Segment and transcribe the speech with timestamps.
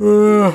[0.00, 0.52] 嗯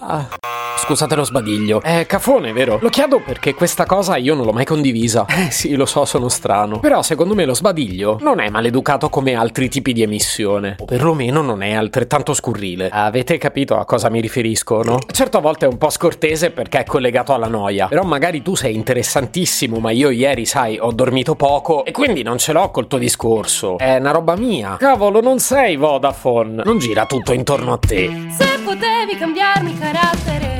[0.00, 0.49] 啊。
[0.90, 1.80] Scusate lo sbadiglio.
[1.82, 2.80] È cafone, vero?
[2.82, 5.24] Lo chiedo perché questa cosa io non l'ho mai condivisa.
[5.28, 6.80] Eh sì, lo so, sono strano.
[6.80, 10.74] Però secondo me lo sbadiglio non è maleducato come altri tipi di emissione.
[10.80, 12.88] O perlomeno non è altrettanto scurrile.
[12.88, 14.98] Avete capito a cosa mi riferisco, no?
[15.12, 17.86] Certo a volte è un po' scortese perché è collegato alla noia.
[17.86, 22.38] Però magari tu sei interessantissimo, ma io ieri, sai, ho dormito poco e quindi non
[22.38, 23.78] ce l'ho col tuo discorso.
[23.78, 24.74] È una roba mia.
[24.76, 26.64] Cavolo, non sei Vodafone.
[26.64, 28.10] Non gira tutto intorno a te.
[28.36, 30.59] Se potevi cambiarmi carattere,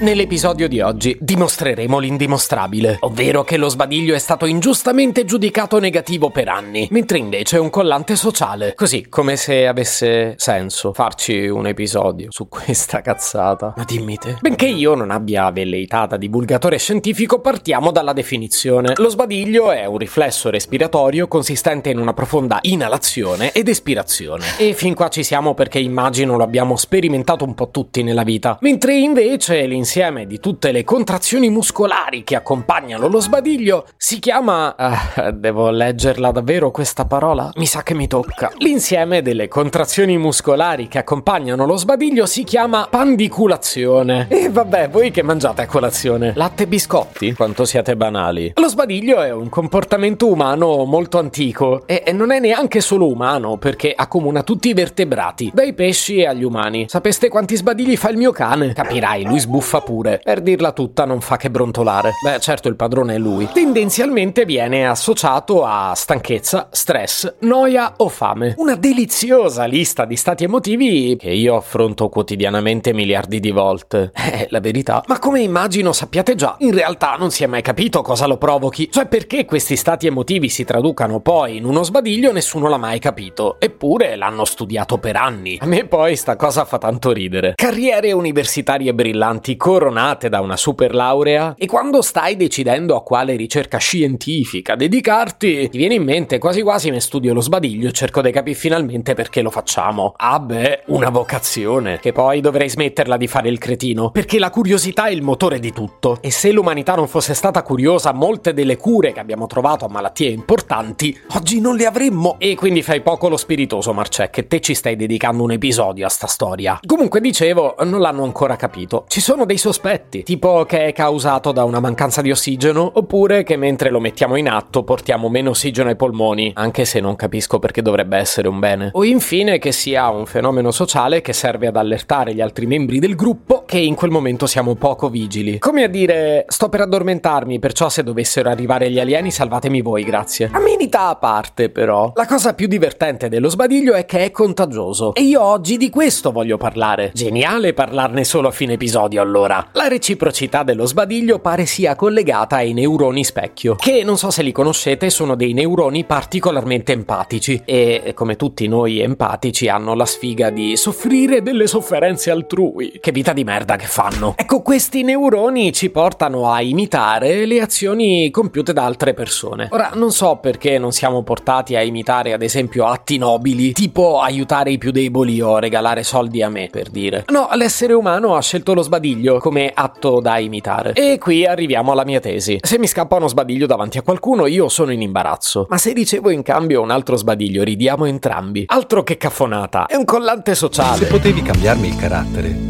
[0.00, 6.48] Nell'episodio di oggi dimostreremo l'indimostrabile, ovvero che lo sbadiglio è stato ingiustamente giudicato negativo per
[6.48, 8.72] anni, mentre invece è un collante sociale.
[8.74, 13.74] Così, come se avesse senso farci un episodio su questa cazzata.
[13.76, 14.38] Ma dimmi te.
[14.40, 18.94] Benché io non abbia velleità da divulgatore scientifico, partiamo dalla definizione.
[18.96, 24.46] Lo sbadiglio è un riflesso respiratorio consistente in una profonda inalazione ed espirazione.
[24.56, 28.56] E fin qua ci siamo perché immagino lo abbiamo sperimentato un po' tutti nella vita.
[28.62, 34.76] Mentre invece l'insieme l'insieme di tutte le contrazioni muscolari che accompagnano lo sbadiglio si chiama...
[34.78, 37.50] Uh, devo leggerla davvero questa parola?
[37.56, 38.52] Mi sa che mi tocca.
[38.58, 44.28] L'insieme delle contrazioni muscolari che accompagnano lo sbadiglio si chiama pandiculazione.
[44.28, 46.34] E vabbè, voi che mangiate a colazione?
[46.36, 47.32] Latte e biscotti?
[47.32, 48.52] Quanto siete banali.
[48.54, 53.56] Lo sbadiglio è un comportamento umano molto antico e, e non è neanche solo umano
[53.56, 56.84] perché accomuna tutti i vertebrati, dai pesci agli umani.
[56.88, 58.72] Sapeste quanti sbadigli fa il mio cane?
[58.72, 60.20] Capirai, lui sbuffa pure.
[60.22, 62.12] Per dirla tutta non fa che brontolare.
[62.24, 63.48] Beh, certo il padrone è lui.
[63.52, 68.54] Tendenzialmente viene associato a stanchezza, stress, noia o fame.
[68.58, 74.10] Una deliziosa lista di stati emotivi che io affronto quotidianamente miliardi di volte.
[74.12, 75.02] È la verità.
[75.06, 78.90] Ma come immagino sappiate già, in realtà non si è mai capito cosa lo provochi.
[78.90, 83.56] Cioè perché questi stati emotivi si traducano poi in uno sbadiglio nessuno l'ha mai capito.
[83.58, 85.58] Eppure l'hanno studiato per anni.
[85.60, 87.54] A me poi sta cosa fa tanto ridere.
[87.54, 93.78] Carriere universitarie brillanti coronate da una super laurea e quando stai decidendo a quale ricerca
[93.78, 98.32] scientifica dedicarti, ti viene in mente quasi quasi mi studio lo sbadiglio e cerco di
[98.32, 100.14] capire finalmente perché lo facciamo.
[100.16, 105.06] Ah beh, una vocazione, che poi dovrei smetterla di fare il cretino, perché la curiosità
[105.06, 109.12] è il motore di tutto e se l'umanità non fosse stata curiosa, molte delle cure
[109.12, 112.34] che abbiamo trovato a malattie importanti oggi non le avremmo.
[112.38, 116.08] E quindi fai poco lo spiritoso, Marcè, che te ci stai dedicando un episodio a
[116.08, 116.80] sta storia.
[116.84, 119.04] Comunque dicevo, non l'hanno ancora capito.
[119.06, 123.56] Ci sono dei sospetti, tipo che è causato da una mancanza di ossigeno, oppure che
[123.56, 127.82] mentre lo mettiamo in atto portiamo meno ossigeno ai polmoni, anche se non capisco perché
[127.82, 128.90] dovrebbe essere un bene.
[128.94, 133.14] O infine che sia un fenomeno sociale che serve ad allertare gli altri membri del
[133.14, 135.60] gruppo che in quel momento siamo poco vigili.
[135.60, 140.50] Come a dire, sto per addormentarmi, perciò se dovessero arrivare gli alieni salvatemi voi, grazie.
[140.52, 145.14] Amenità a parte, però, la cosa più divertente dello sbadiglio è che è contagioso.
[145.14, 147.12] E io oggi di questo voglio parlare.
[147.14, 152.72] Geniale parlarne solo a fine episodio, allora la reciprocità dello sbadiglio pare sia collegata ai
[152.72, 158.34] neuroni specchio, che non so se li conoscete, sono dei neuroni particolarmente empatici e, come
[158.34, 162.98] tutti noi empatici, hanno la sfiga di soffrire delle sofferenze altrui.
[163.00, 164.34] Che vita di merda che fanno.
[164.36, 169.68] Ecco, questi neuroni ci portano a imitare le azioni compiute da altre persone.
[169.70, 174.70] Ora, non so perché non siamo portati a imitare, ad esempio, atti nobili, tipo aiutare
[174.70, 177.24] i più deboli o regalare soldi a me, per dire.
[177.28, 180.92] No, l'essere umano ha scelto lo sbadiglio come atto da imitare.
[180.92, 182.58] E qui arriviamo alla mia tesi.
[182.60, 185.66] Se mi scappa uno sbadiglio davanti a qualcuno, io sono in imbarazzo.
[185.68, 188.64] Ma se ricevo in cambio un altro sbadiglio, ridiamo entrambi.
[188.66, 191.04] Altro che caffonata, è un collante sociale.
[191.04, 192.69] Se potevi cambiarmi il carattere,